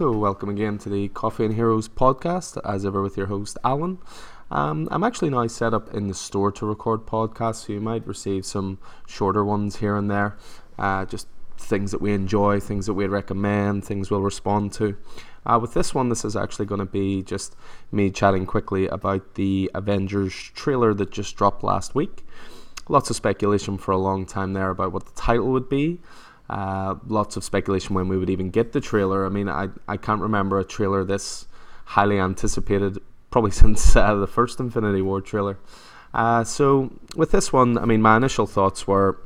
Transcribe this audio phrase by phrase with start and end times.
[0.00, 3.98] So, welcome again to the Coffee and Heroes podcast, as ever with your host, Alan.
[4.50, 8.06] Um, I'm actually now set up in the store to record podcasts, so you might
[8.06, 10.38] receive some shorter ones here and there.
[10.78, 11.28] Uh, just
[11.58, 14.96] things that we enjoy, things that we'd recommend, things we'll respond to.
[15.44, 17.54] Uh, with this one, this is actually going to be just
[17.92, 22.24] me chatting quickly about the Avengers trailer that just dropped last week.
[22.88, 26.00] Lots of speculation for a long time there about what the title would be.
[26.50, 29.24] Uh, lots of speculation when we would even get the trailer.
[29.24, 31.46] I mean, I, I can't remember a trailer this
[31.84, 32.98] highly anticipated
[33.30, 35.58] probably since uh, the first Infinity War trailer.
[36.12, 39.16] Uh, so with this one, I mean, my initial thoughts were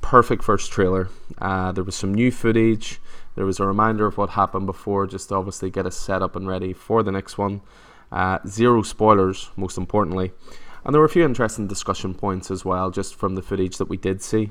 [0.00, 1.08] perfect first trailer.
[1.38, 3.00] Uh, there was some new footage.
[3.36, 6.34] There was a reminder of what happened before, just to obviously get us set up
[6.34, 7.60] and ready for the next one.
[8.10, 10.32] Uh, zero spoilers, most importantly.
[10.84, 13.88] And there were a few interesting discussion points as well, just from the footage that
[13.88, 14.50] we did see.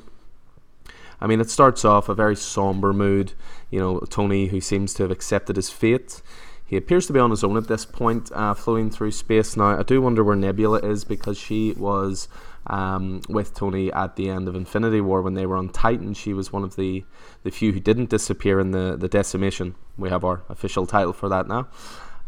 [1.26, 3.34] I mean, it starts off a very somber mood.
[3.72, 6.22] You know, Tony, who seems to have accepted his fate.
[6.64, 9.58] He appears to be on his own at this point, uh, floating through space.
[9.58, 12.28] Now, I do wonder where Nebula is because she was
[12.68, 16.14] um, with Tony at the end of Infinity War when they were on Titan.
[16.14, 17.04] She was one of the,
[17.42, 19.74] the few who didn't disappear in the, the decimation.
[19.98, 21.68] We have our official title for that now.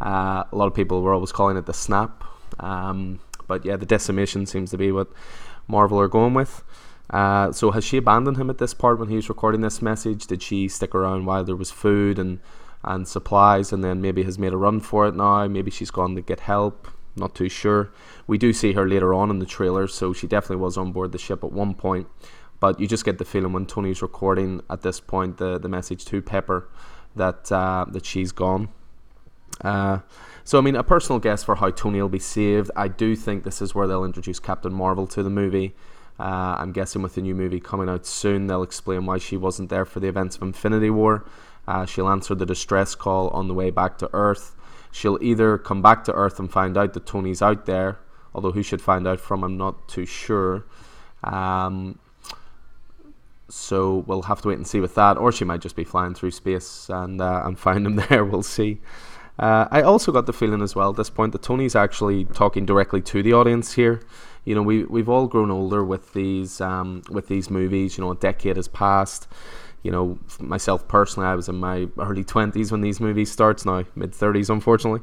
[0.01, 2.23] Uh, a lot of people were always calling it the snap.
[2.59, 5.09] Um, but yeah, the decimation seems to be what
[5.67, 6.63] Marvel are going with.
[7.09, 10.27] Uh, so has she abandoned him at this part when he was recording this message?
[10.27, 12.39] Did she stick around while there was food and
[12.83, 15.47] and supplies, and then maybe has made a run for it now?
[15.47, 16.87] Maybe she's gone to get help.
[17.15, 17.91] Not too sure.
[18.27, 21.11] We do see her later on in the trailer, so she definitely was on board
[21.11, 22.07] the ship at one point.
[22.59, 26.05] But you just get the feeling when Tony's recording at this point the the message
[26.05, 26.69] to Pepper
[27.15, 28.69] that uh, that she's gone.
[29.61, 29.99] Uh,
[30.43, 32.71] so I mean, a personal guess for how Tony will be saved.
[32.75, 35.75] I do think this is where they'll introduce Captain Marvel to the movie.
[36.19, 39.69] Uh, I'm guessing with the new movie coming out soon, they'll explain why she wasn't
[39.69, 41.29] there for the events of Infinity War.
[41.67, 44.55] Uh, she'll answer the distress call on the way back to Earth.
[44.91, 47.99] She'll either come back to Earth and find out that Tony's out there,
[48.33, 50.65] although who should find out from, I'm not too sure.
[51.23, 51.99] Um,
[53.49, 56.13] so we'll have to wait and see with that, or she might just be flying
[56.13, 58.25] through space and uh, and find him there.
[58.25, 58.79] We'll see.
[59.39, 62.65] Uh, I also got the feeling as well at this point that Tony's actually talking
[62.65, 64.01] directly to the audience here
[64.47, 67.97] you know we we've all grown older with these um, with these movies.
[67.97, 69.27] You know, a decade has passed.
[69.83, 73.65] You know, myself personally, I was in my early twenties when these movies starts.
[73.65, 75.01] Now mid thirties, unfortunately.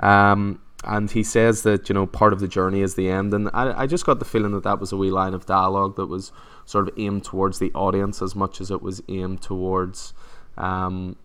[0.00, 3.50] Um, and he says that you know part of the journey is the end, and
[3.52, 6.06] I, I just got the feeling that that was a wee line of dialogue that
[6.06, 6.32] was
[6.64, 10.14] sort of aimed towards the audience as much as it was aimed towards
[10.56, 11.16] um,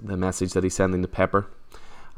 [0.00, 1.46] the message that he's sending to Pepper.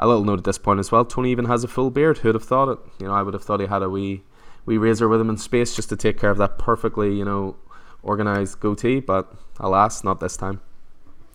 [0.00, 2.18] A little note at this point as well: Tony even has a full beard.
[2.18, 2.78] Who'd have thought it?
[2.98, 4.24] You know, I would have thought he had a wee
[4.66, 7.56] we razor with him in space just to take care of that perfectly, you know,
[8.02, 10.60] organized goatee, but alas, not this time.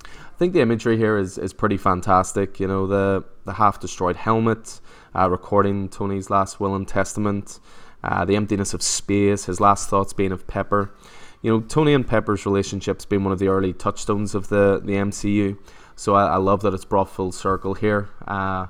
[0.05, 2.59] I think the imagery here is, is pretty fantastic.
[2.59, 4.79] You know, the, the half destroyed helmet,
[5.15, 7.59] uh, recording Tony's last will and testament,
[8.03, 10.93] uh, the emptiness of space, his last thoughts being of Pepper.
[11.41, 14.93] You know, Tony and Pepper's relationship's been one of the early touchstones of the, the
[14.93, 15.57] MCU.
[15.95, 18.67] So I, I love that it's brought full circle here uh,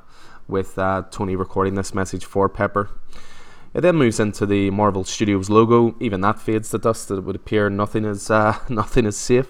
[0.48, 2.90] with uh, Tony recording this message for Pepper.
[3.74, 5.96] It then moves into the Marvel Studios logo.
[6.00, 7.12] Even that fades to dust.
[7.12, 9.48] It would appear nothing is uh, nothing is safe.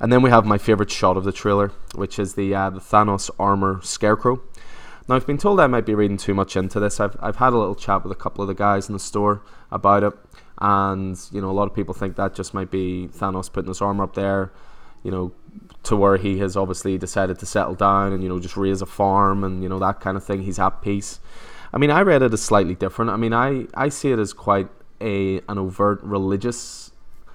[0.00, 2.80] And then we have my favorite shot of the trailer, which is the uh, the
[2.80, 4.40] Thanos armor Scarecrow.
[5.06, 7.00] Now I've been told I might be reading too much into this.
[7.00, 9.42] I've I've had a little chat with a couple of the guys in the store
[9.70, 10.14] about it,
[10.58, 13.82] and you know a lot of people think that just might be Thanos putting his
[13.82, 14.52] armor up there,
[15.02, 15.32] you know,
[15.84, 18.86] to where he has obviously decided to settle down and you know just raise a
[18.86, 20.42] farm and you know that kind of thing.
[20.42, 21.20] He's at peace.
[21.72, 23.10] I mean, I read it as slightly different.
[23.10, 24.68] I mean, I, I see it as quite
[25.00, 26.92] a an overt religious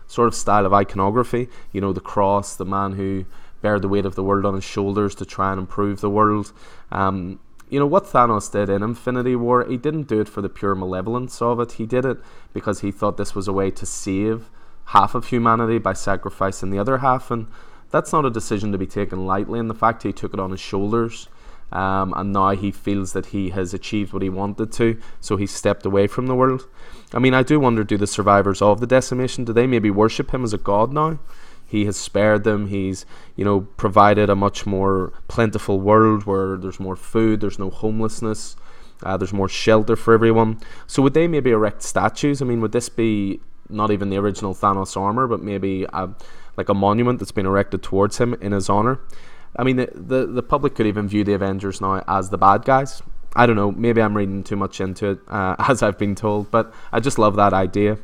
[0.08, 1.50] sort of style of iconography.
[1.72, 3.26] You know, the cross, the man who
[3.62, 6.54] bear the weight of the world on his shoulders to try and improve the world.
[6.92, 7.40] Um,
[7.70, 10.74] you know what Thanos did in Infinity War, he didn't do it for the pure
[10.74, 11.74] malevolence of it.
[11.74, 12.18] He did it
[12.52, 14.50] because he thought this was a way to save
[14.86, 17.46] half of humanity by sacrificing the other half, and
[17.92, 19.60] that's not a decision to be taken lightly.
[19.60, 21.28] And the fact he took it on his shoulders
[21.72, 25.46] um, and now he feels that he has achieved what he wanted to, so he
[25.46, 26.68] stepped away from the world.
[27.14, 30.34] I mean, I do wonder do the survivors of the decimation, do they maybe worship
[30.34, 31.20] him as a god now?
[31.66, 33.06] He has spared them, he's,
[33.36, 38.56] you know, provided a much more plentiful world where there's more food, there's no homelessness.
[39.02, 40.60] Uh, there's more shelter for everyone.
[40.86, 42.42] So would they maybe erect statues?
[42.42, 43.40] I mean, would this be
[43.70, 46.10] not even the original Thanos armor, but maybe a,
[46.60, 49.00] like a monument that's been erected towards him in his honor?
[49.56, 52.66] I mean, the, the, the public could even view the Avengers now as the bad
[52.66, 53.02] guys.
[53.34, 53.72] I don't know.
[53.72, 57.18] Maybe I'm reading too much into it, uh, as I've been told, but I just
[57.18, 57.98] love that idea.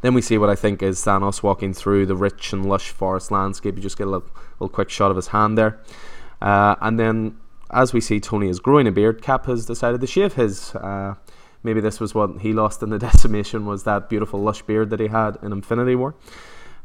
[0.00, 3.32] Then we see what I think is Thanos walking through the rich and lush forest
[3.32, 3.74] landscape.
[3.74, 4.28] You just get a little,
[4.60, 5.80] little quick shot of his hand there.
[6.40, 7.36] Uh, and then,
[7.72, 10.74] as we see Tony is growing a beard, Cap has decided to shave his.
[10.76, 11.14] Uh,
[11.64, 15.00] maybe this was what he lost in the decimation was that beautiful lush beard that
[15.00, 16.14] he had in Infinity War.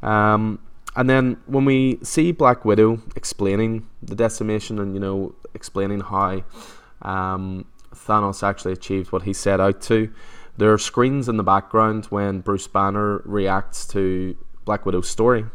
[0.03, 0.59] Um,
[0.95, 6.43] and then when we see Black Widow explaining the decimation and you know explaining how
[7.01, 7.65] um,
[7.95, 10.13] Thanos actually achieved what he set out to,
[10.57, 14.35] there are screens in the background when Bruce Banner reacts to
[14.65, 15.45] Black Widow's story.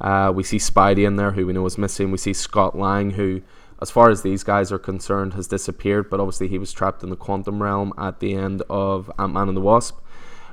[0.00, 2.10] Uh, we see Spidey in there, who we know is missing.
[2.10, 3.40] We see Scott Lang, who,
[3.80, 7.10] as far as these guys are concerned, has disappeared, but obviously he was trapped in
[7.10, 10.00] the quantum realm at the end of Ant Man and the Wasp.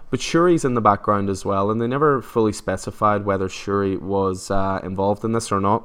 [0.10, 4.50] But Shuri's in the background as well, and they never fully specified whether Shuri was
[4.50, 5.84] uh, involved in this or not.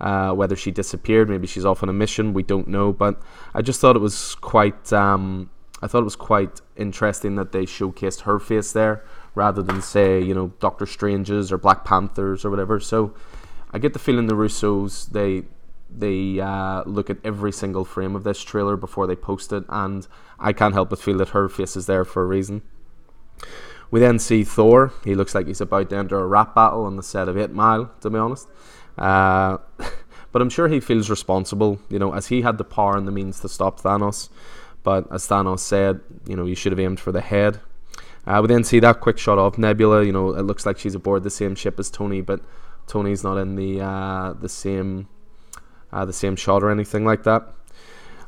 [0.00, 2.92] Uh, whether she disappeared, maybe she's off on a mission, we don't know.
[2.92, 3.20] But
[3.54, 5.50] I just thought it was quite, um,
[5.82, 9.04] I thought it was quite interesting that they showcased her face there
[9.34, 12.78] rather than say, you know, Doctor Strange's or Black Panthers or whatever.
[12.78, 13.14] So
[13.72, 15.44] I get the feeling the Russos they
[15.88, 20.06] they uh, look at every single frame of this trailer before they post it, and
[20.38, 22.62] I can't help but feel that her face is there for a reason.
[23.90, 24.92] We then see Thor.
[25.04, 27.52] He looks like he's about to enter a rap battle on the set of Eight
[27.52, 28.48] Mile, to be honest.
[28.98, 29.58] Uh,
[30.32, 33.12] but I'm sure he feels responsible, you know, as he had the power and the
[33.12, 34.28] means to stop Thanos.
[34.82, 37.60] But as Thanos said, you know, you should have aimed for the head.
[38.26, 40.04] Uh, we then see that quick shot of Nebula.
[40.04, 42.40] You know, it looks like she's aboard the same ship as Tony, but
[42.86, 45.08] Tony's not in the uh, the same
[45.92, 47.52] uh, the same shot or anything like that.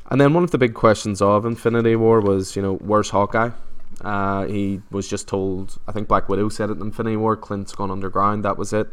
[0.09, 3.51] And then one of the big questions of Infinity War was, you know, where's Hawkeye?
[4.01, 7.73] Uh, he was just told, I think Black Widow said it in Infinity War, Clint's
[7.73, 8.87] gone underground, that was it.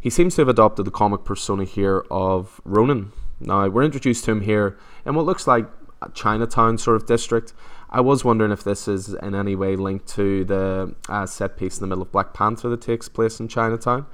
[0.00, 3.12] He seems to have adopted the comic persona here of Ronin.
[3.38, 5.66] Now, we're introduced to him here in what looks like
[6.02, 7.52] a Chinatown sort of district.
[7.90, 11.76] I was wondering if this is in any way linked to the uh, set piece
[11.76, 14.06] in the middle of Black Panther that takes place in Chinatown.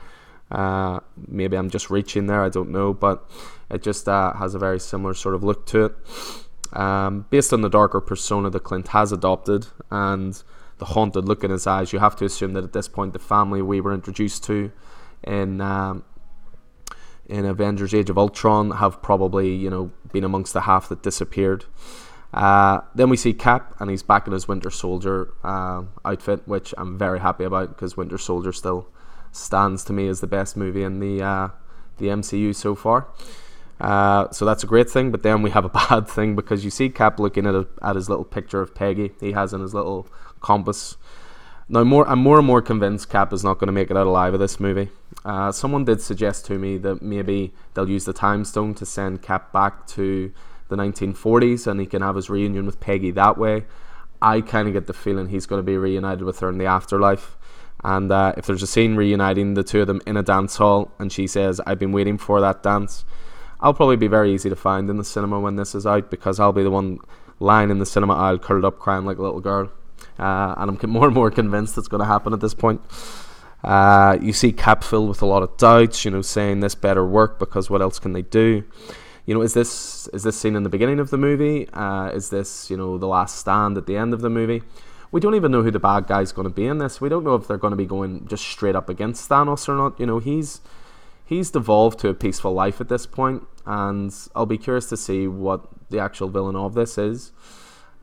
[0.50, 3.28] Uh, maybe I'm just reaching there, I don't know, but
[3.70, 5.96] it just uh, has a very similar sort of look to it.
[6.72, 10.42] Um, based on the darker persona that Clint has adopted and
[10.78, 13.18] the haunted look in his eyes, you have to assume that at this point the
[13.18, 14.72] family we were introduced to
[15.22, 16.04] in um,
[17.26, 21.64] in Avengers: Age of Ultron have probably you know been amongst the half that disappeared.
[22.34, 26.74] Uh, then we see Cap, and he's back in his Winter Soldier uh, outfit, which
[26.76, 28.88] I'm very happy about because Winter Soldier still
[29.32, 31.48] stands to me as the best movie in the uh,
[31.98, 33.08] the MCU so far.
[33.80, 36.70] Uh, so that's a great thing, but then we have a bad thing because you
[36.70, 39.74] see Cap looking at a, at his little picture of Peggy he has in his
[39.74, 40.08] little
[40.40, 40.96] compass.
[41.68, 44.06] Now, more I'm more and more convinced Cap is not going to make it out
[44.06, 44.88] alive of this movie.
[45.24, 49.22] Uh, someone did suggest to me that maybe they'll use the time stone to send
[49.22, 50.32] Cap back to
[50.68, 53.64] the 1940s and he can have his reunion with Peggy that way.
[54.22, 56.66] I kind of get the feeling he's going to be reunited with her in the
[56.66, 57.36] afterlife.
[57.84, 60.92] And uh, if there's a scene reuniting the two of them in a dance hall
[60.98, 63.04] and she says, I've been waiting for that dance,
[63.60, 66.38] I'll probably be very easy to find in the cinema when this is out because
[66.40, 66.98] I'll be the one
[67.40, 69.70] lying in the cinema aisle curled up crying like a little girl.
[70.18, 72.80] Uh, and I'm more and more convinced it's going to happen at this point.
[73.64, 77.06] Uh, you see Cap filled with a lot of doubts, you know, saying this better
[77.06, 78.64] work because what else can they do?
[79.26, 81.68] you know, is this is this scene in the beginning of the movie?
[81.72, 84.62] Uh, is this you know the last stand at the end of the movie?
[85.10, 87.00] We don't even know who the bad guy's going to be in this.
[87.00, 89.76] We don't know if they're going to be going just straight up against Thanos or
[89.76, 89.98] not.
[89.98, 90.60] You know, he's
[91.26, 95.26] he's devolved to a peaceful life at this point, and I'll be curious to see
[95.26, 97.32] what the actual villain of this is.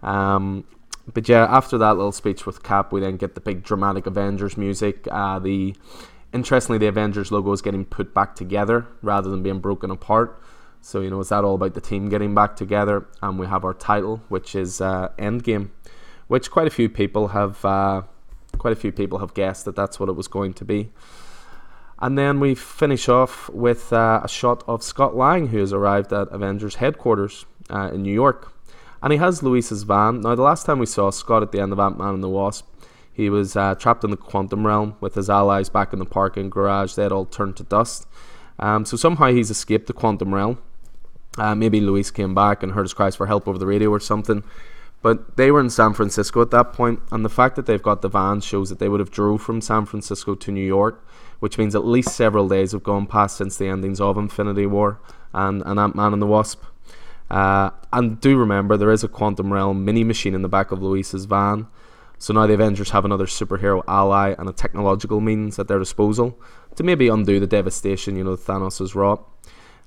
[0.03, 0.65] Um,
[1.11, 4.57] but yeah, after that little speech with Cap, we then get the big dramatic Avengers
[4.57, 5.07] music.
[5.09, 5.75] Uh, the
[6.33, 10.39] interestingly, the Avengers logo is getting put back together rather than being broken apart.
[10.81, 13.63] So you know, is that all about the team getting back together, and we have
[13.63, 15.69] our title, which is uh, Endgame,
[16.27, 18.01] which quite a few people have uh,
[18.57, 20.91] quite a few people have guessed that that's what it was going to be.
[21.99, 26.11] And then we finish off with uh, a shot of Scott Lang, who has arrived
[26.11, 28.51] at Avengers headquarters uh, in New York,
[29.01, 30.21] and he has Luis's van.
[30.21, 32.29] Now, the last time we saw Scott at the end of Ant Man and the
[32.29, 32.67] Wasp,
[33.13, 36.49] he was uh, trapped in the quantum realm with his allies back in the parking
[36.49, 36.95] garage.
[36.95, 38.07] They had all turned to dust.
[38.59, 40.57] Um, so somehow he's escaped the quantum realm
[41.37, 43.99] uh, maybe Luis came back and heard his cries for help over the radio or
[43.99, 44.43] something.
[45.03, 48.01] But they were in San Francisco at that point, and the fact that they've got
[48.01, 51.05] the van shows that they would have drove from San Francisco to New York,
[51.39, 55.01] which means at least several days have gone past since the endings of Infinity War
[55.33, 56.63] and, and Ant Man and the Wasp.
[57.29, 60.81] Uh, and do remember, there is a Quantum Realm mini machine in the back of
[60.81, 61.67] Luis's van.
[62.17, 66.39] So now the Avengers have another superhero ally and a technological means at their disposal
[66.77, 69.27] to maybe undo the devastation you know Thanos has wrought.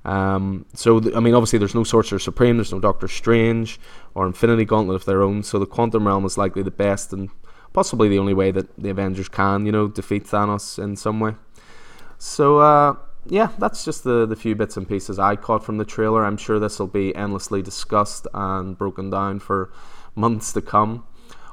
[0.05, 3.79] Um, so, th- I mean, obviously, there's no Sorcerer Supreme, there's no Doctor Strange
[4.15, 5.43] or Infinity Gauntlet of their own.
[5.43, 7.29] So, the Quantum Realm is likely the best and
[7.73, 11.35] possibly the only way that the Avengers can, you know, defeat Thanos in some way.
[12.17, 15.85] So, uh, yeah, that's just the, the few bits and pieces I caught from the
[15.85, 16.25] trailer.
[16.25, 19.71] I'm sure this will be endlessly discussed and broken down for
[20.15, 21.05] months to come.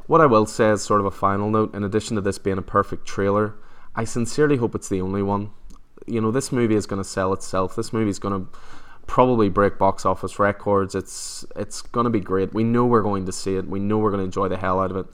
[0.07, 2.59] What I will say is sort of a final note, in addition to this being
[2.59, 3.55] a perfect trailer,
[3.95, 5.51] I sincerely hope it's the only one.
[6.07, 7.77] You know, this movie is going to sell itself.
[7.77, 8.59] This movie is going to
[9.07, 10.95] probably break box office records.
[10.95, 12.55] It's it's going to be great.
[12.55, 13.69] We know we're going to see it.
[13.69, 15.07] We know we're going to enjoy the hell out of it.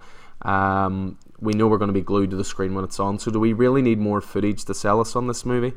[0.46, 3.18] Um, we know we're going to be glued to the screen when it's on.
[3.18, 5.74] So, do we really need more footage to sell us on this movie?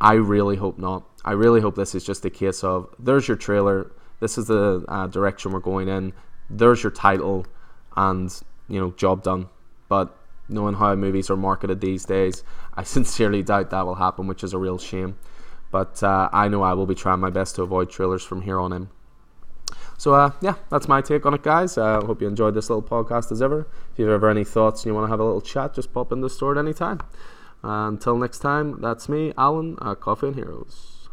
[0.00, 1.04] I really hope not.
[1.24, 3.90] I really hope this is just a case of there's your trailer.
[4.20, 6.12] This is the uh, direction we're going in.
[6.50, 7.46] There's your title,
[7.96, 8.30] and
[8.68, 9.48] you know, job done.
[9.88, 10.16] But
[10.48, 12.42] knowing how movies are marketed these days,
[12.74, 15.16] I sincerely doubt that will happen, which is a real shame.
[15.70, 18.60] But uh, I know I will be trying my best to avoid trailers from here
[18.60, 18.88] on in.
[19.96, 21.78] So uh, yeah, that's my take on it, guys.
[21.78, 23.66] I uh, hope you enjoyed this little podcast as ever.
[23.92, 25.92] If you have ever any thoughts and you want to have a little chat, just
[25.92, 27.00] pop in the store at any time.
[27.62, 31.08] Uh, until next time, that's me, Alan, Coffee and Heroes.